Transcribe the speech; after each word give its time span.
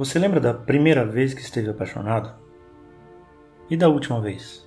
Você 0.00 0.18
lembra 0.18 0.40
da 0.40 0.54
primeira 0.54 1.04
vez 1.04 1.34
que 1.34 1.42
esteve 1.42 1.68
apaixonado? 1.68 2.32
E 3.68 3.76
da 3.76 3.86
última 3.86 4.18
vez? 4.18 4.66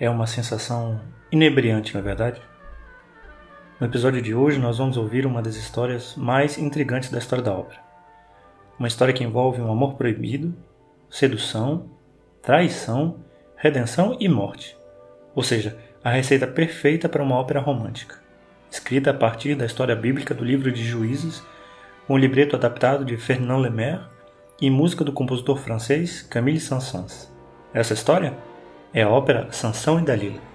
É 0.00 0.10
uma 0.10 0.26
sensação 0.26 1.00
inebriante, 1.30 1.94
não 1.94 2.00
é 2.00 2.02
verdade? 2.02 2.42
No 3.78 3.86
episódio 3.86 4.20
de 4.20 4.34
hoje, 4.34 4.58
nós 4.58 4.78
vamos 4.78 4.96
ouvir 4.96 5.24
uma 5.24 5.40
das 5.40 5.54
histórias 5.54 6.16
mais 6.16 6.58
intrigantes 6.58 7.08
da 7.08 7.18
história 7.18 7.44
da 7.44 7.52
ópera. 7.52 7.78
Uma 8.80 8.88
história 8.88 9.14
que 9.14 9.22
envolve 9.22 9.62
um 9.62 9.70
amor 9.70 9.94
proibido, 9.94 10.52
sedução, 11.08 11.88
traição, 12.42 13.20
redenção 13.54 14.16
e 14.18 14.28
morte. 14.28 14.76
Ou 15.36 15.44
seja, 15.44 15.78
a 16.02 16.10
receita 16.10 16.48
perfeita 16.48 17.08
para 17.08 17.22
uma 17.22 17.36
ópera 17.36 17.60
romântica. 17.60 18.16
Escrita 18.68 19.12
a 19.12 19.14
partir 19.14 19.54
da 19.54 19.66
história 19.66 19.94
bíblica 19.94 20.34
do 20.34 20.44
livro 20.44 20.72
de 20.72 20.82
Juízes, 20.82 21.44
com 22.08 22.14
um 22.14 22.18
libreto 22.18 22.56
adaptado 22.56 23.04
de 23.04 23.18
Fernand 23.18 23.58
Lemaire 23.58 24.00
e 24.58 24.70
música 24.70 25.04
do 25.04 25.12
compositor 25.12 25.58
francês 25.58 26.22
Camille 26.22 26.58
Saint-Saëns. 26.58 27.30
Essa 27.74 27.92
história 27.92 28.34
é 28.94 29.02
a 29.02 29.10
ópera 29.10 29.48
Sansão 29.52 30.00
e 30.00 30.02
Dalila. 30.02 30.47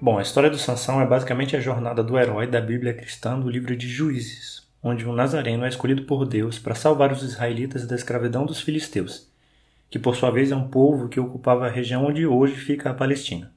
Bom, 0.00 0.16
a 0.16 0.22
história 0.22 0.48
do 0.48 0.56
Sansão 0.56 1.00
é 1.00 1.06
basicamente 1.06 1.56
a 1.56 1.60
jornada 1.60 2.04
do 2.04 2.16
herói 2.16 2.46
da 2.46 2.60
Bíblia 2.60 2.94
cristã 2.94 3.36
do 3.36 3.50
livro 3.50 3.76
de 3.76 3.88
Juízes, 3.88 4.64
onde 4.80 5.04
um 5.04 5.12
nazareno 5.12 5.64
é 5.64 5.68
escolhido 5.68 6.04
por 6.04 6.24
Deus 6.24 6.56
para 6.56 6.76
salvar 6.76 7.10
os 7.10 7.24
israelitas 7.24 7.84
da 7.84 7.96
escravidão 7.96 8.46
dos 8.46 8.60
filisteus, 8.60 9.28
que 9.90 9.98
por 9.98 10.14
sua 10.14 10.30
vez 10.30 10.52
é 10.52 10.56
um 10.56 10.68
povo 10.68 11.08
que 11.08 11.18
ocupava 11.18 11.66
a 11.66 11.70
região 11.70 12.06
onde 12.06 12.24
hoje 12.24 12.54
fica 12.54 12.90
a 12.90 12.94
Palestina. 12.94 13.52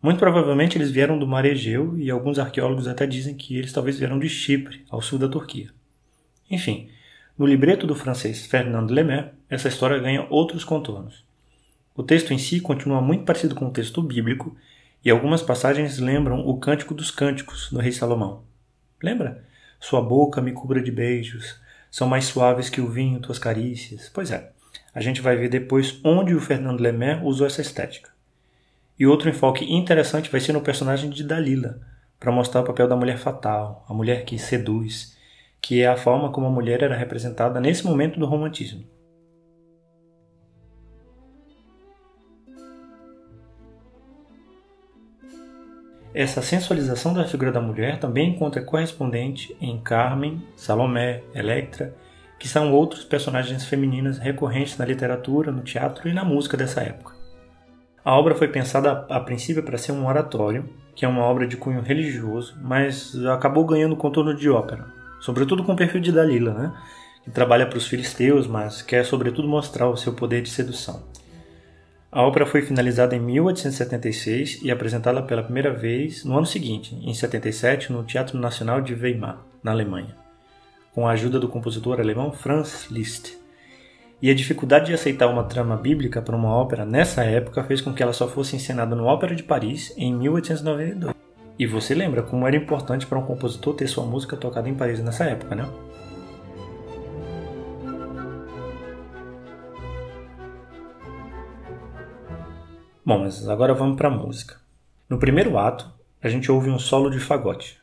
Muito 0.00 0.18
provavelmente 0.18 0.78
eles 0.78 0.90
vieram 0.90 1.18
do 1.18 1.26
mar 1.26 1.44
Egeu 1.44 1.98
e 1.98 2.10
alguns 2.10 2.38
arqueólogos 2.38 2.88
até 2.88 3.06
dizem 3.06 3.34
que 3.34 3.58
eles 3.58 3.72
talvez 3.72 3.98
vieram 3.98 4.18
de 4.18 4.28
Chipre, 4.30 4.86
ao 4.88 5.02
sul 5.02 5.18
da 5.18 5.28
Turquia. 5.28 5.68
Enfim, 6.50 6.88
no 7.36 7.44
libreto 7.44 7.86
do 7.86 7.94
francês 7.94 8.46
Fernand 8.46 8.86
Lemaire, 8.86 9.32
essa 9.50 9.68
história 9.68 9.98
ganha 9.98 10.26
outros 10.30 10.64
contornos. 10.64 11.22
O 11.94 12.02
texto 12.02 12.32
em 12.32 12.38
si 12.38 12.58
continua 12.58 13.02
muito 13.02 13.24
parecido 13.24 13.54
com 13.54 13.66
o 13.66 13.70
texto 13.70 14.00
bíblico 14.00 14.56
e 15.04 15.10
algumas 15.10 15.42
passagens 15.42 15.98
lembram 15.98 16.40
o 16.46 16.58
Cântico 16.58 16.94
dos 16.94 17.10
Cânticos 17.10 17.68
do 17.70 17.78
rei 17.78 17.92
Salomão. 17.92 18.42
Lembra? 19.02 19.44
Sua 19.78 20.00
boca 20.00 20.40
me 20.40 20.52
cubra 20.52 20.80
de 20.80 20.90
beijos, 20.90 21.60
são 21.90 22.08
mais 22.08 22.24
suaves 22.24 22.70
que 22.70 22.80
o 22.80 22.88
vinho 22.88 23.20
tuas 23.20 23.38
carícias. 23.38 24.10
Pois 24.12 24.30
é, 24.30 24.50
a 24.94 25.00
gente 25.00 25.20
vai 25.20 25.36
ver 25.36 25.50
depois 25.50 26.00
onde 26.02 26.34
o 26.34 26.40
Fernando 26.40 26.80
Lemaire 26.80 27.20
usou 27.22 27.46
essa 27.46 27.60
estética. 27.60 28.10
E 28.98 29.06
outro 29.06 29.28
enfoque 29.28 29.70
interessante 29.70 30.30
vai 30.30 30.40
ser 30.40 30.52
no 30.52 30.62
personagem 30.62 31.10
de 31.10 31.22
Dalila, 31.22 31.80
para 32.18 32.32
mostrar 32.32 32.62
o 32.62 32.64
papel 32.64 32.88
da 32.88 32.96
mulher 32.96 33.18
fatal, 33.18 33.84
a 33.86 33.92
mulher 33.92 34.24
que 34.24 34.38
seduz, 34.38 35.18
que 35.60 35.82
é 35.82 35.86
a 35.86 35.96
forma 35.96 36.30
como 36.30 36.46
a 36.46 36.50
mulher 36.50 36.82
era 36.82 36.96
representada 36.96 37.60
nesse 37.60 37.84
momento 37.84 38.18
do 38.18 38.26
romantismo. 38.26 38.84
Essa 46.14 46.40
sensualização 46.40 47.12
da 47.12 47.26
figura 47.26 47.50
da 47.50 47.60
mulher 47.60 47.98
também 47.98 48.30
encontra 48.30 48.62
correspondente 48.62 49.56
em 49.60 49.80
Carmen, 49.80 50.40
Salomé, 50.54 51.22
Electra, 51.34 51.92
que 52.38 52.46
são 52.46 52.72
outros 52.72 53.02
personagens 53.02 53.64
femininas 53.64 54.18
recorrentes 54.18 54.78
na 54.78 54.84
literatura, 54.84 55.50
no 55.50 55.62
teatro 55.62 56.08
e 56.08 56.12
na 56.12 56.24
música 56.24 56.56
dessa 56.56 56.82
época. 56.82 57.14
A 58.04 58.16
obra 58.16 58.34
foi 58.36 58.46
pensada 58.46 59.04
a 59.08 59.18
princípio 59.18 59.64
para 59.64 59.76
ser 59.76 59.90
um 59.90 60.06
oratório, 60.06 60.68
que 60.94 61.04
é 61.04 61.08
uma 61.08 61.24
obra 61.24 61.48
de 61.48 61.56
cunho 61.56 61.80
religioso, 61.80 62.56
mas 62.62 63.16
acabou 63.26 63.64
ganhando 63.64 63.96
contorno 63.96 64.36
de 64.36 64.48
ópera, 64.48 64.86
sobretudo 65.20 65.64
com 65.64 65.72
o 65.72 65.76
perfil 65.76 66.00
de 66.00 66.12
Dalila, 66.12 66.54
né? 66.54 66.72
que 67.24 67.30
trabalha 67.30 67.66
para 67.66 67.78
os 67.78 67.88
filisteus, 67.88 68.46
mas 68.46 68.82
quer 68.82 69.04
sobretudo 69.04 69.48
mostrar 69.48 69.88
o 69.88 69.96
seu 69.96 70.12
poder 70.12 70.42
de 70.42 70.50
sedução. 70.50 71.02
A 72.14 72.22
ópera 72.22 72.46
foi 72.46 72.62
finalizada 72.62 73.16
em 73.16 73.18
1876 73.18 74.60
e 74.62 74.70
apresentada 74.70 75.20
pela 75.20 75.42
primeira 75.42 75.74
vez 75.74 76.24
no 76.24 76.36
ano 76.36 76.46
seguinte, 76.46 76.96
em 77.02 77.12
77, 77.12 77.90
no 77.90 78.04
Teatro 78.04 78.38
Nacional 78.38 78.80
de 78.80 78.94
Weimar, 78.94 79.44
na 79.60 79.72
Alemanha, 79.72 80.14
com 80.94 81.08
a 81.08 81.10
ajuda 81.10 81.40
do 81.40 81.48
compositor 81.48 81.98
alemão 81.98 82.30
Franz 82.30 82.86
Liszt. 82.88 83.36
E 84.22 84.30
a 84.30 84.34
dificuldade 84.34 84.86
de 84.86 84.94
aceitar 84.94 85.26
uma 85.26 85.42
trama 85.42 85.76
bíblica 85.76 86.22
para 86.22 86.36
uma 86.36 86.54
ópera 86.54 86.84
nessa 86.84 87.24
época 87.24 87.64
fez 87.64 87.80
com 87.80 87.92
que 87.92 88.00
ela 88.00 88.12
só 88.12 88.28
fosse 88.28 88.54
encenada 88.54 88.94
no 88.94 89.06
Ópera 89.06 89.34
de 89.34 89.42
Paris 89.42 89.92
em 89.96 90.14
1892. 90.14 91.12
E 91.58 91.66
você 91.66 91.96
lembra 91.96 92.22
como 92.22 92.46
era 92.46 92.54
importante 92.54 93.08
para 93.08 93.18
um 93.18 93.26
compositor 93.26 93.74
ter 93.74 93.88
sua 93.88 94.06
música 94.06 94.36
tocada 94.36 94.68
em 94.68 94.74
Paris 94.74 95.00
nessa 95.00 95.24
época, 95.24 95.56
né? 95.56 95.68
Bom, 103.06 103.18
mas 103.18 103.46
agora 103.46 103.74
vamos 103.74 103.98
para 103.98 104.08
a 104.08 104.10
música. 104.10 104.56
No 105.10 105.18
primeiro 105.18 105.58
ato, 105.58 105.92
a 106.22 106.28
gente 106.30 106.50
ouve 106.50 106.70
um 106.70 106.78
solo 106.78 107.10
de 107.10 107.20
fagote. 107.20 107.78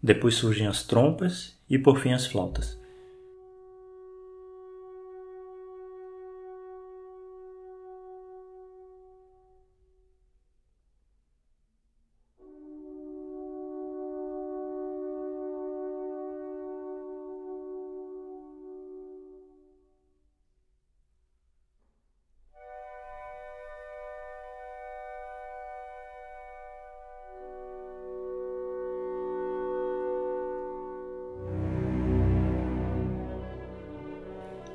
Depois 0.00 0.36
surgem 0.36 0.68
as 0.68 0.84
trompas 0.84 1.58
e 1.68 1.76
por 1.76 1.98
fim 1.98 2.12
as 2.12 2.24
flautas. 2.24 2.78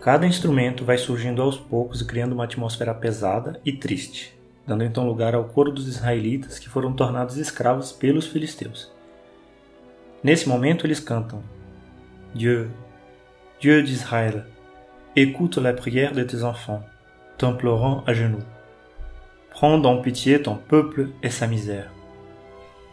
Cada 0.02 0.26
instrumento 0.26 0.86
vai 0.86 0.98
surgindo 0.98 1.42
aos 1.42 1.58
poucos 1.58 2.00
e 2.00 2.06
criando 2.06 2.32
uma 2.32 2.46
atmosfera 2.46 2.94
pesada 2.94 3.60
e 3.66 3.74
triste, 3.74 4.34
dando 4.66 4.86
então 4.86 5.06
lugar 5.06 5.36
ao 5.36 5.44
coro 5.44 5.72
dos 5.72 5.88
israelitas 5.88 6.58
que 6.58 6.70
foram 6.70 6.94
tornados 6.94 7.36
escravos 7.36 7.92
pelos 7.92 8.26
filisteus. 8.28 8.90
Nesse 10.24 10.48
momento 10.48 10.88
eles 10.88 11.02
cantam: 11.02 11.44
Dieu, 12.34 12.72
Dieu 13.60 13.84
d'Israël, 13.84 14.46
écoute 15.18 15.58
la 15.58 15.74
prière 15.74 16.14
de 16.14 16.24
tes 16.24 16.44
enfants, 16.44 16.84
t'implorant 17.38 18.04
à 18.08 18.14
genoux. 18.14 18.44
Prends 19.50 19.84
en 19.84 20.02
pitié 20.02 20.42
ton 20.42 20.56
peuple 20.56 21.10
et 21.22 21.30
sa 21.30 21.46
misère. 21.46 21.92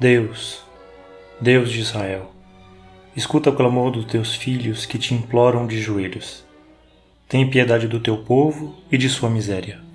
Deus, 0.01 0.65
Deus 1.41 1.71
de 1.71 1.79
Israel, 1.79 2.23
escuta 3.17 3.51
o 3.51 3.55
clamor 3.55 3.93
dos 3.93 4.07
teus 4.07 4.35
filhos 4.35 4.87
que 4.87 4.99
te 4.99 5.15
imploram 5.15 5.69
de 5.69 5.81
joelhos. 5.81 6.46
Tem 7.29 7.51
piedade 7.51 7.89
do 7.89 7.99
teu 7.99 8.19
povo 8.19 8.77
e 8.91 8.97
de 8.97 9.09
sua 9.09 9.29
miséria. 9.29 9.86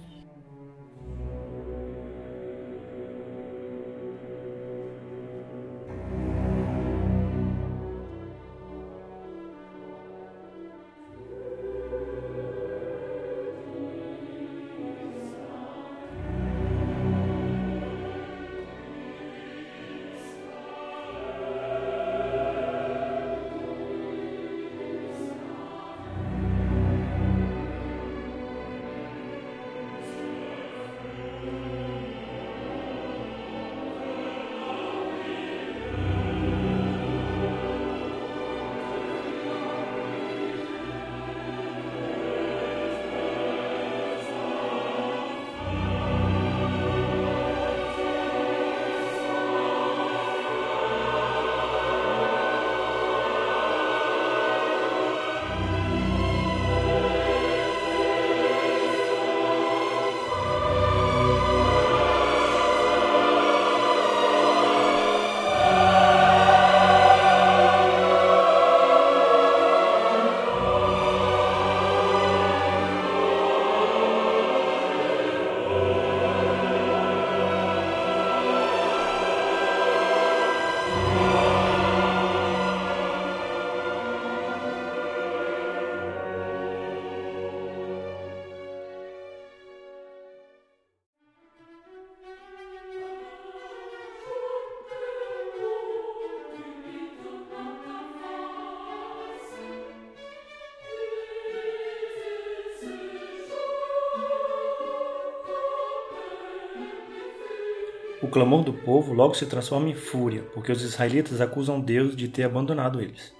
Clamor 108.28 108.64
do 108.64 108.74
povo 108.74 109.14
logo 109.14 109.34
se 109.34 109.46
transforma 109.46 109.90
em 109.90 109.96
fúria, 109.96 110.44
porque 110.54 110.72
os 110.72 110.82
israelitas 110.82 111.42
acusam 111.42 111.80
Deus 111.80 112.16
de 112.16 112.28
ter 112.28 112.44
abandonado 112.44 113.02
eles. 113.02 113.34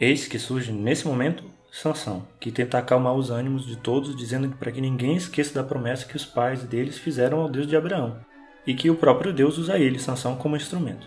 Eis 0.00 0.26
que 0.26 0.38
surge 0.38 0.72
nesse 0.72 1.06
momento 1.06 1.44
Sansão, 1.70 2.26
que 2.38 2.52
tenta 2.52 2.76
acalmar 2.76 3.14
os 3.14 3.30
ânimos 3.30 3.64
de 3.64 3.76
todos, 3.76 4.14
dizendo 4.14 4.48
para 4.56 4.70
que 4.70 4.80
ninguém 4.80 5.16
esqueça 5.16 5.54
da 5.54 5.64
promessa 5.64 6.04
que 6.04 6.16
os 6.16 6.26
pais 6.26 6.62
deles 6.64 6.98
fizeram 6.98 7.40
ao 7.40 7.48
Deus 7.48 7.66
de 7.66 7.74
Abraão, 7.74 8.18
e 8.66 8.74
que 8.74 8.90
o 8.90 8.94
próprio 8.94 9.32
Deus 9.32 9.56
usa 9.56 9.78
ele, 9.78 9.98
Sansão, 9.98 10.36
como 10.36 10.54
instrumento. 10.54 11.06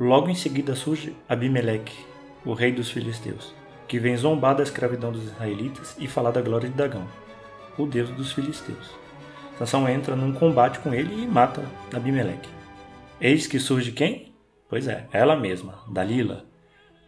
Logo 0.00 0.30
em 0.30 0.34
seguida 0.34 0.74
surge 0.74 1.14
Abimeleque, 1.28 2.06
o 2.46 2.54
rei 2.54 2.72
dos 2.72 2.90
filisteus, 2.90 3.54
que 3.86 3.98
vem 3.98 4.16
zombar 4.16 4.56
da 4.56 4.62
escravidão 4.62 5.12
dos 5.12 5.24
israelitas 5.24 5.96
e 5.98 6.08
falar 6.08 6.30
da 6.30 6.40
glória 6.40 6.70
de 6.70 6.74
Dagão, 6.74 7.06
o 7.76 7.84
deus 7.84 8.08
dos 8.08 8.32
filisteus. 8.32 8.90
Sansão 9.58 9.88
entra 9.88 10.16
num 10.16 10.32
combate 10.32 10.78
com 10.78 10.92
ele 10.94 11.22
e 11.22 11.26
mata 11.26 11.62
Abimeleque. 11.92 12.48
Eis 13.20 13.46
que 13.46 13.60
surge 13.60 13.92
quem? 13.92 14.34
Pois 14.68 14.88
é, 14.88 15.06
ela 15.12 15.36
mesma, 15.36 15.80
Dalila, 15.88 16.44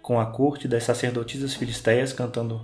com 0.03 0.21
a 0.21 0.27
corte 0.27 0.69
das 0.69 0.85
sacerdotisas 0.85 1.55
filisteias 1.55 2.13
cantando 2.13 2.61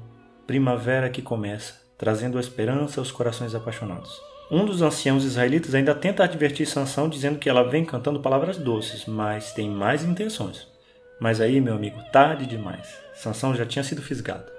Primavera 0.46 1.08
que 1.08 1.22
começa, 1.22 1.80
trazendo 1.96 2.36
a 2.36 2.40
esperança 2.40 3.00
aos 3.00 3.10
corações 3.10 3.54
apaixonados. 3.54 4.20
Um 4.50 4.64
dos 4.64 4.82
anciãos 4.82 5.24
israelitas 5.24 5.74
ainda 5.74 5.94
tenta 5.94 6.24
advertir 6.24 6.66
Sansão 6.66 7.08
dizendo 7.08 7.38
que 7.38 7.48
ela 7.48 7.62
vem 7.62 7.84
cantando 7.84 8.20
palavras 8.20 8.58
doces, 8.58 9.06
mas 9.06 9.52
tem 9.52 9.70
mais 9.70 10.04
intenções. 10.04 10.66
Mas 11.20 11.40
aí, 11.40 11.60
meu 11.60 11.74
amigo, 11.74 12.02
tarde 12.12 12.46
demais. 12.46 12.92
Sansão 13.14 13.54
já 13.54 13.64
tinha 13.64 13.84
sido 13.84 14.02
fisgado. 14.02 14.50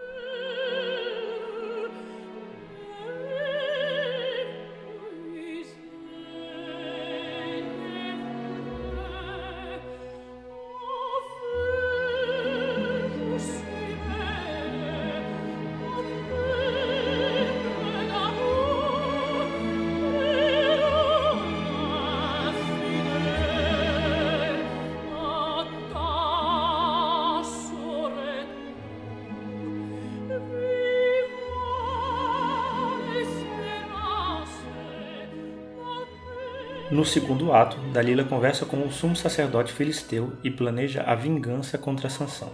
No 36.91 37.05
segundo 37.05 37.53
ato, 37.53 37.77
Dalila 37.93 38.25
conversa 38.25 38.65
com 38.65 38.85
o 38.85 38.91
sumo 38.91 39.15
sacerdote 39.15 39.71
filisteu 39.71 40.33
e 40.43 40.51
planeja 40.51 41.03
a 41.03 41.15
vingança 41.15 41.77
contra 41.77 42.09
Sansão. 42.09 42.51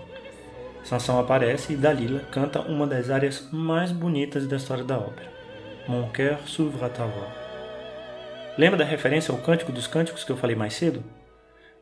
Sansão 0.84 1.20
aparece 1.20 1.74
e 1.74 1.76
Dalila 1.76 2.20
canta 2.32 2.62
uma 2.62 2.86
das 2.86 3.10
áreas 3.10 3.50
mais 3.52 3.92
bonitas 3.92 4.46
da 4.48 4.58
história 4.58 4.84
da 4.84 4.96
ópera, 4.96 5.32
Mon 5.88 6.08
cœur 6.10 6.38
s'ouvre 6.46 6.86
à 6.86 6.90
ta 6.90 7.04
voix. 7.04 7.28
Lembra 8.60 8.78
da 8.78 8.86
referência 8.86 9.32
ao 9.32 9.40
Cântico 9.40 9.72
dos 9.72 9.88
Cânticos 9.88 10.24
que 10.24 10.32
eu 10.32 10.38
falei 10.38 10.56
mais 10.56 10.76
cedo? 10.76 11.04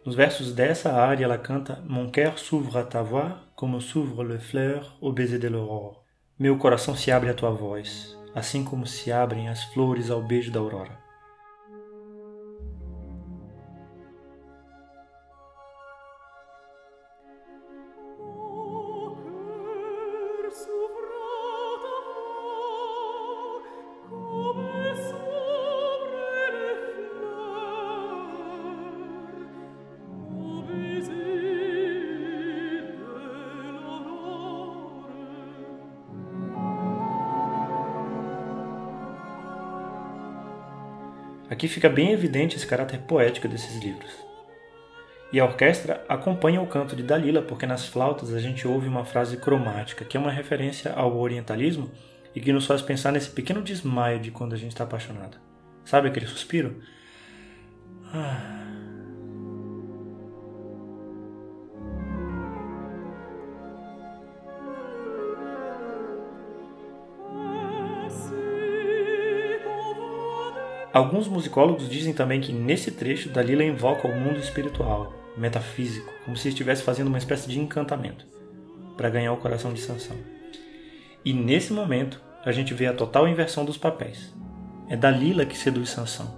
Nos 0.06 0.16
versos 0.16 0.54
dessa 0.54 0.94
área 0.94 1.26
ela 1.26 1.38
canta 1.38 1.84
Mon 1.86 2.10
cœur 2.10 2.40
s'ouvre 2.40 2.78
à 2.78 2.84
ta 2.84 3.02
voix, 3.02 3.36
como 3.54 3.82
s'ouvre 3.82 4.24
le 4.24 4.40
fleur 4.40 4.96
au 5.02 5.12
baiser 5.12 5.40
de 5.40 5.50
l'aurore. 5.50 5.98
Meu 6.40 6.58
coração 6.58 6.96
se 6.96 7.12
abre 7.12 7.30
à 7.30 7.34
tua 7.34 7.52
voz, 7.52 8.18
assim 8.34 8.64
como 8.64 8.88
se 8.88 9.12
abrem 9.12 9.50
as 9.50 9.62
flores 9.66 10.10
ao 10.10 10.22
beijo 10.22 10.52
da 10.52 10.62
aurora. 10.62 11.05
Aqui 41.50 41.68
fica 41.68 41.90
bem 41.90 42.12
evidente 42.12 42.56
esse 42.56 42.66
caráter 42.66 43.00
poético 43.00 43.48
desses 43.48 43.82
livros. 43.84 44.12
E 45.32 45.40
a 45.40 45.46
orquestra 45.46 46.04
acompanha 46.08 46.62
o 46.62 46.68
canto 46.68 46.96
de 46.96 47.04
Dalila, 47.04 47.42
porque 47.42 47.66
nas 47.66 47.86
flautas 47.86 48.34
a 48.34 48.40
gente 48.40 48.68
ouve 48.68 48.88
uma 48.88 49.06
frase 49.06 49.38
cromática, 49.38 50.06
que 50.06 50.16
é 50.16 50.20
uma 50.20 50.32
referência 50.32 50.94
ao 50.94 51.18
orientalismo 51.18 51.92
e 52.34 52.42
que 52.42 52.54
nos 52.54 52.66
faz 52.66 52.82
pensar 52.82 53.12
nesse 53.12 53.30
pequeno 53.30 53.62
desmaio 53.62 54.20
de 54.20 54.32
quando 54.32 54.54
a 54.54 54.58
gente 54.58 54.72
está 54.72 54.84
apaixonado. 54.84 55.38
Sabe 55.84 56.08
aquele 56.08 56.28
suspiro? 56.28 56.82
Ah. 58.14 58.55
Alguns 70.96 71.28
musicólogos 71.28 71.90
dizem 71.90 72.14
também 72.14 72.40
que 72.40 72.54
nesse 72.54 72.90
trecho 72.90 73.28
Dalila 73.28 73.66
invoca 73.66 74.08
o 74.08 74.16
mundo 74.16 74.40
espiritual, 74.40 75.12
metafísico, 75.36 76.10
como 76.24 76.38
se 76.38 76.48
estivesse 76.48 76.84
fazendo 76.84 77.08
uma 77.08 77.18
espécie 77.18 77.50
de 77.50 77.60
encantamento 77.60 78.26
para 78.96 79.10
ganhar 79.10 79.34
o 79.34 79.38
coração 79.38 79.74
de 79.74 79.82
Sansão. 79.82 80.16
E 81.26 81.34
nesse 81.34 81.74
momento 81.74 82.22
a 82.46 82.52
gente 82.54 82.74
vê 82.74 82.88
a 82.88 82.94
total 82.94 83.28
inversão 83.28 83.66
dos 83.66 83.78
papéis. 83.78 84.34
É 84.88 84.96
Dalila 84.96 85.46
que 85.46 85.58
seduz 85.58 85.90
Sansão. 85.90 86.34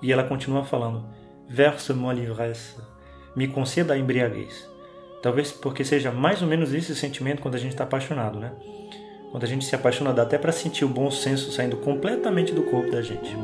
E 0.00 0.12
ela 0.12 0.22
continua 0.22 0.62
falando: 0.62 1.04
Verse-moi 1.48 2.14
l'ivresse, 2.14 2.76
me 3.34 3.48
conceda 3.48 3.94
a 3.94 3.98
embriaguez. 3.98 4.70
Talvez 5.20 5.50
porque 5.50 5.82
seja 5.82 6.12
mais 6.12 6.40
ou 6.40 6.46
menos 6.46 6.72
esse 6.72 6.94
sentimento 6.94 7.42
quando 7.42 7.56
a 7.56 7.58
gente 7.58 7.72
está 7.72 7.82
apaixonado, 7.82 8.38
né? 8.38 8.52
Quando 9.32 9.42
a 9.42 9.48
gente 9.48 9.64
se 9.64 9.74
apaixona, 9.74 10.12
dá 10.12 10.22
até 10.22 10.38
para 10.38 10.52
sentir 10.52 10.84
o 10.84 10.88
bom 10.88 11.10
senso 11.10 11.50
saindo 11.50 11.78
completamente 11.78 12.52
do 12.52 12.62
corpo 12.62 12.92
da 12.92 13.02
gente. 13.02 13.36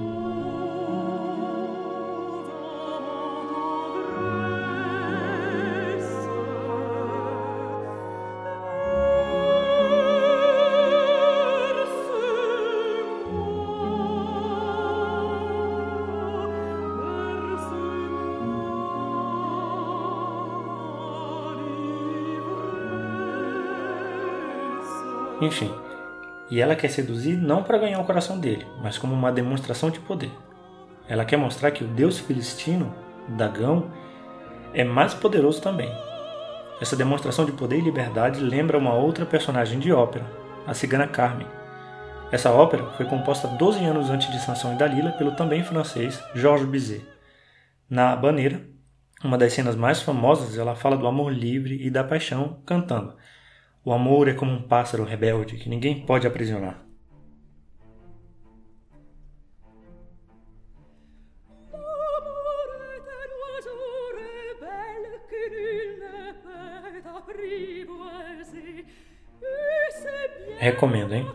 Enfim, 25.41 25.73
e 26.51 26.61
ela 26.61 26.77
quer 26.77 26.89
seduzir 26.89 27.37
não 27.37 27.63
para 27.63 27.79
ganhar 27.79 28.01
o 28.01 28.05
coração 28.05 28.39
dele, 28.39 28.67
mas 28.83 28.99
como 28.99 29.15
uma 29.15 29.33
demonstração 29.33 29.91
de 29.91 29.99
poder. 29.99 30.31
Ela 31.09 31.25
quer 31.25 31.37
mostrar 31.37 31.71
que 31.71 31.85
o 31.85 31.89
deus 31.89 32.19
filistino, 32.19 32.95
Dagão, 33.29 33.91
é 34.73 34.85
mais 34.85 35.15
poderoso 35.15 35.61
também. 35.61 35.91
Essa 36.81 36.97
demonstração 36.97 37.45
de 37.45 37.53
poder 37.53 37.79
e 37.79 37.83
liberdade 37.83 38.41
lembra 38.41 38.79
uma 38.79 38.95
outra 38.95 39.27
personagem 39.27 39.79
de 39.79 39.93
ópera, 39.93 40.27
a 40.67 40.75
cigana 40.75 41.07
Carmen. 41.07 41.47
Essa 42.31 42.51
ópera 42.51 42.85
foi 42.97 43.07
composta 43.07 43.49
12 43.49 43.85
anos 43.85 44.11
antes 44.11 44.31
de 44.31 44.41
Sansão 44.41 44.75
e 44.75 44.77
Dalila 44.77 45.13
pelo 45.13 45.33
também 45.33 45.63
francês 45.63 46.23
Georges 46.35 46.67
Bizet. 46.67 47.07
Na 47.89 48.17
Baneira, 48.17 48.67
uma 49.23 49.39
das 49.39 49.53
cenas 49.53 49.77
mais 49.77 50.03
famosas, 50.03 50.59
ela 50.59 50.75
fala 50.75 50.97
do 50.97 51.07
amor 51.07 51.33
livre 51.33 51.85
e 51.85 51.91
da 51.91 52.03
paixão, 52.03 52.61
cantando 52.67 53.15
o 53.85 53.93
amor 53.93 54.29
é 54.29 54.33
como 54.33 54.51
um 54.51 54.63
pássaro 54.63 55.05
rebelde 55.05 55.57
que 55.57 55.69
ninguém 55.69 56.01
pode 56.07 56.27
aprisionar. 56.27 56.81
Recomendo, 70.59 71.15
hein? 71.15 71.27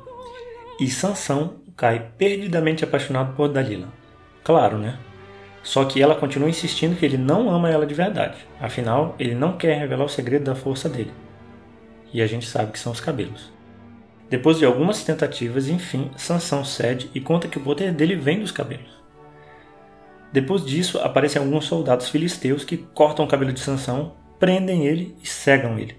E 0.79 0.89
Sansão 0.89 1.61
cai 1.77 2.13
perdidamente 2.17 2.83
apaixonado 2.83 3.35
por 3.35 3.47
Dalila. 3.49 3.89
Claro, 4.43 4.79
né? 4.79 4.97
Só 5.61 5.85
que 5.85 6.01
ela 6.01 6.15
continua 6.15 6.49
insistindo 6.49 6.95
que 6.97 7.05
ele 7.05 7.17
não 7.17 7.51
ama 7.51 7.69
ela 7.69 7.85
de 7.85 7.93
verdade. 7.93 8.37
Afinal, 8.59 9.15
ele 9.19 9.35
não 9.35 9.55
quer 9.55 9.77
revelar 9.77 10.05
o 10.05 10.09
segredo 10.09 10.45
da 10.45 10.55
força 10.55 10.89
dele 10.89 11.11
e 12.13 12.21
a 12.21 12.27
gente 12.27 12.47
sabe 12.47 12.71
que 12.71 12.79
são 12.79 12.91
os 12.91 12.99
cabelos. 12.99 13.51
Depois 14.29 14.59
de 14.59 14.65
algumas 14.65 15.03
tentativas, 15.03 15.67
enfim, 15.67 16.11
Sansão 16.15 16.63
cede 16.63 17.09
e 17.15 17.19
conta 17.19 17.47
que 17.47 17.57
o 17.57 17.61
poder 17.61 17.91
dele 17.93 18.15
vem 18.15 18.39
dos 18.39 18.51
cabelos. 18.51 18.99
Depois 20.31 20.63
disso, 20.63 20.99
aparecem 20.99 21.41
alguns 21.41 21.65
soldados 21.65 22.09
filisteus 22.09 22.63
que 22.63 22.77
cortam 22.77 23.25
o 23.25 23.27
cabelo 23.27 23.51
de 23.51 23.59
Sansão, 23.59 24.13
prendem 24.39 24.85
ele 24.85 25.15
e 25.23 25.27
cegam 25.27 25.79
ele. 25.79 25.97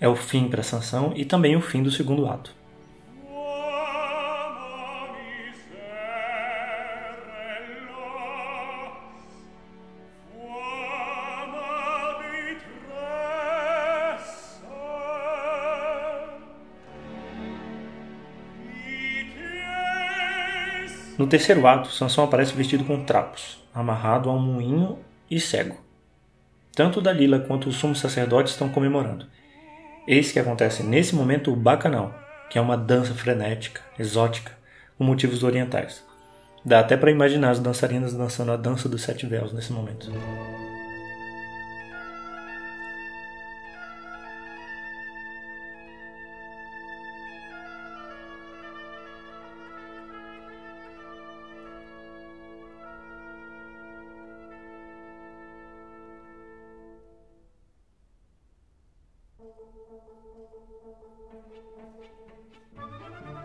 É 0.00 0.08
o 0.08 0.14
fim 0.14 0.48
para 0.48 0.62
Sansão 0.62 1.12
e 1.16 1.24
também 1.24 1.56
o 1.56 1.60
fim 1.60 1.82
do 1.82 1.90
segundo 1.90 2.28
ato. 2.28 2.54
No 21.18 21.26
terceiro 21.26 21.66
ato, 21.66 21.90
Sansão 21.90 22.22
aparece 22.22 22.54
vestido 22.54 22.84
com 22.84 23.04
trapos, 23.04 23.60
amarrado 23.74 24.30
a 24.30 24.32
um 24.32 24.38
moinho 24.38 25.00
e 25.28 25.40
cego. 25.40 25.76
Tanto 26.72 27.00
Dalila 27.00 27.40
quanto 27.40 27.68
o 27.68 27.72
sumo 27.72 27.96
sacerdote 27.96 28.52
estão 28.52 28.68
comemorando. 28.68 29.26
Eis 30.06 30.30
que 30.30 30.38
acontece 30.38 30.84
nesse 30.84 31.16
momento 31.16 31.52
o 31.52 31.56
bacanal, 31.56 32.14
que 32.48 32.56
é 32.56 32.60
uma 32.60 32.76
dança 32.76 33.12
frenética, 33.14 33.80
exótica, 33.98 34.52
com 34.96 35.02
motivos 35.02 35.42
orientais. 35.42 36.06
Dá 36.64 36.78
até 36.78 36.96
para 36.96 37.10
imaginar 37.10 37.50
as 37.50 37.58
dançarinas 37.58 38.14
dançando 38.14 38.52
a 38.52 38.56
dança 38.56 38.88
dos 38.88 39.02
sete 39.02 39.26
véus 39.26 39.52
nesse 39.52 39.72
momento. 39.72 40.12
Thank 60.50 60.62
you. 63.28 63.37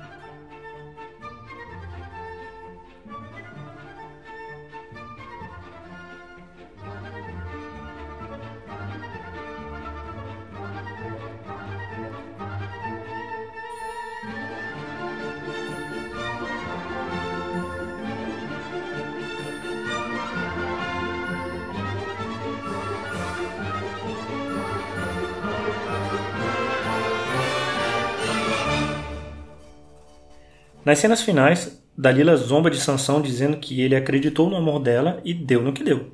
Nas 30.86 31.00
cenas 31.00 31.22
finais, 31.22 31.82
Dalila 31.98 32.36
zomba 32.36 32.70
de 32.70 32.78
Sansão 32.78 33.22
dizendo 33.22 33.56
que 33.56 33.82
ele 33.82 33.96
acreditou 33.96 34.50
no 34.50 34.58
amor 34.58 34.80
dela 34.80 35.22
e 35.24 35.34
deu 35.34 35.62
no 35.62 35.72
que 35.72 35.84
deu. 35.84 36.12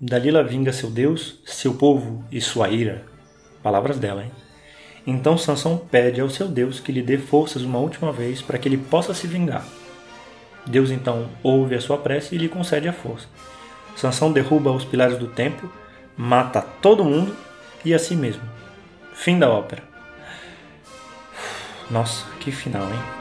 Dalila 0.00 0.42
vinga 0.42 0.72
seu 0.72 0.90
Deus, 0.90 1.40
seu 1.44 1.74
povo 1.74 2.24
e 2.30 2.40
sua 2.40 2.68
ira. 2.68 3.04
Palavras 3.62 3.98
dela, 3.98 4.24
hein? 4.24 4.32
Então 5.06 5.38
Sansão 5.38 5.76
pede 5.76 6.20
ao 6.20 6.28
seu 6.28 6.48
Deus 6.48 6.80
que 6.80 6.90
lhe 6.90 7.00
dê 7.00 7.16
forças 7.16 7.62
uma 7.62 7.78
última 7.78 8.10
vez 8.10 8.42
para 8.42 8.58
que 8.58 8.68
ele 8.68 8.76
possa 8.76 9.14
se 9.14 9.26
vingar. 9.26 9.64
Deus 10.66 10.90
então 10.90 11.28
ouve 11.42 11.76
a 11.76 11.80
sua 11.80 11.96
prece 11.96 12.34
e 12.34 12.38
lhe 12.38 12.48
concede 12.48 12.88
a 12.88 12.92
força. 12.92 13.28
Sansão 13.94 14.32
derruba 14.32 14.72
os 14.72 14.84
pilares 14.84 15.16
do 15.16 15.28
templo, 15.28 15.72
mata 16.16 16.60
todo 16.60 17.04
mundo 17.04 17.36
e 17.84 17.94
a 17.94 17.98
si 17.98 18.16
mesmo. 18.16 18.42
Fim 19.12 19.38
da 19.38 19.48
ópera. 19.48 19.82
Nossa, 21.90 22.26
que 22.40 22.50
final, 22.50 22.84
hein? 22.84 23.17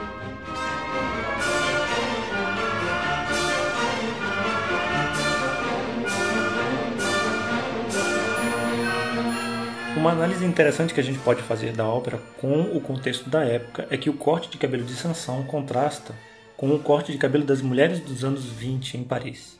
Uma 10.08 10.14
análise 10.14 10.46
interessante 10.46 10.94
que 10.94 11.02
a 11.02 11.04
gente 11.04 11.20
pode 11.20 11.42
fazer 11.42 11.74
da 11.74 11.86
ópera 11.86 12.18
com 12.40 12.62
o 12.62 12.80
contexto 12.80 13.30
da 13.30 13.44
época 13.44 13.86
é 13.90 13.98
que 13.98 14.10
o 14.10 14.14
corte 14.14 14.50
de 14.50 14.58
cabelo 14.58 14.86
de 14.86 14.94
Sansão 14.94 15.44
contrasta 15.44 16.16
com 16.56 16.74
o 16.74 16.80
corte 16.80 17.12
de 17.12 17.18
cabelo 17.18 17.44
das 17.44 17.62
mulheres 17.62 18.00
dos 18.00 18.24
anos 18.24 18.46
20 18.46 19.00
em 19.00 19.04
Paris. 19.04 19.60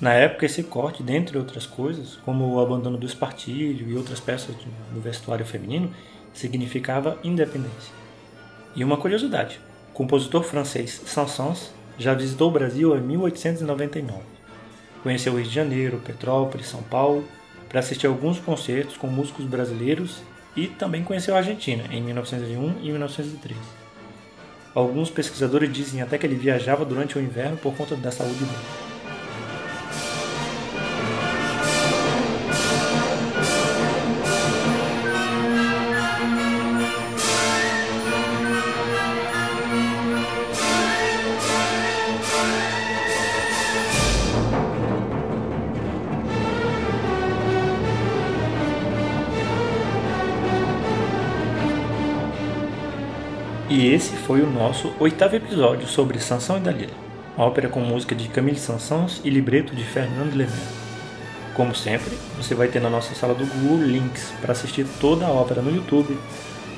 Na 0.00 0.12
época, 0.12 0.44
esse 0.44 0.64
corte, 0.64 1.04
dentre 1.04 1.38
outras 1.38 1.66
coisas, 1.66 2.16
como 2.24 2.52
o 2.52 2.58
abandono 2.58 2.98
do 2.98 3.06
espartilho 3.06 3.88
e 3.88 3.94
outras 3.94 4.18
peças 4.18 4.56
do 4.92 5.00
vestuário 5.00 5.46
feminino, 5.46 5.94
significava 6.34 7.16
independência. 7.22 7.94
E 8.74 8.82
uma 8.82 8.96
curiosidade: 8.96 9.60
o 9.90 9.92
compositor 9.92 10.42
francês 10.42 11.00
Saint-Saëns 11.06 11.70
já 11.96 12.12
visitou 12.12 12.48
o 12.48 12.52
Brasil 12.52 12.96
em 12.96 13.00
1899. 13.02 14.18
Conheceu 15.04 15.32
o 15.32 15.36
Rio 15.36 15.46
de 15.46 15.54
Janeiro, 15.54 16.02
Petrópolis, 16.04 16.66
São 16.66 16.82
Paulo 16.82 17.24
para 17.70 17.78
assistir 17.78 18.08
alguns 18.08 18.40
concertos 18.40 18.96
com 18.96 19.06
músicos 19.06 19.46
brasileiros 19.46 20.22
e 20.56 20.66
também 20.66 21.04
conheceu 21.04 21.36
a 21.36 21.38
Argentina 21.38 21.84
em 21.90 22.02
1901 22.02 22.80
e 22.82 22.90
1903. 22.90 23.56
Alguns 24.74 25.08
pesquisadores 25.08 25.72
dizem 25.72 26.02
até 26.02 26.18
que 26.18 26.26
ele 26.26 26.34
viajava 26.34 26.84
durante 26.84 27.16
o 27.16 27.22
inverno 27.22 27.56
por 27.56 27.74
conta 27.74 27.94
da 27.94 28.10
saúde 28.10 28.44
dele. 28.44 28.79
E 53.70 53.86
esse 53.86 54.16
foi 54.16 54.42
o 54.42 54.50
nosso 54.50 54.92
oitavo 54.98 55.36
episódio 55.36 55.86
sobre 55.86 56.18
Sansão 56.18 56.56
e 56.56 56.60
Dalila, 56.60 56.92
ópera 57.38 57.68
com 57.68 57.78
música 57.78 58.16
de 58.16 58.26
Camille 58.26 58.58
Sansons 58.58 59.20
e 59.22 59.30
libreto 59.30 59.76
de 59.76 59.84
Fernando 59.84 60.34
Lemaitre. 60.34 60.74
Como 61.54 61.72
sempre, 61.72 62.18
você 62.36 62.52
vai 62.52 62.66
ter 62.66 62.80
na 62.80 62.90
nossa 62.90 63.14
sala 63.14 63.32
do 63.32 63.46
Google 63.46 63.86
links 63.86 64.32
para 64.40 64.50
assistir 64.50 64.84
toda 65.00 65.24
a 65.24 65.30
ópera 65.30 65.62
no 65.62 65.72
YouTube, 65.72 66.18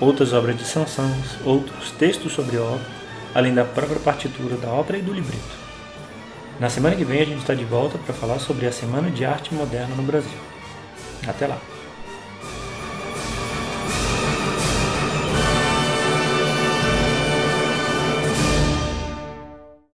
outras 0.02 0.34
obras 0.34 0.54
de 0.54 0.64
Sansons, 0.64 1.38
outros 1.46 1.92
textos 1.92 2.34
sobre 2.34 2.58
a 2.58 2.62
ópera, 2.62 2.90
além 3.34 3.54
da 3.54 3.64
própria 3.64 3.98
partitura 3.98 4.58
da 4.58 4.68
ópera 4.68 4.98
e 4.98 5.02
do 5.02 5.14
libreto. 5.14 5.62
Na 6.60 6.68
semana 6.68 6.94
que 6.94 7.06
vem 7.06 7.22
a 7.22 7.24
gente 7.24 7.38
está 7.38 7.54
de 7.54 7.64
volta 7.64 7.96
para 7.96 8.12
falar 8.12 8.38
sobre 8.38 8.66
a 8.66 8.72
Semana 8.72 9.10
de 9.10 9.24
Arte 9.24 9.54
Moderna 9.54 9.94
no 9.94 10.02
Brasil. 10.02 10.38
Até 11.26 11.46
lá! 11.46 11.71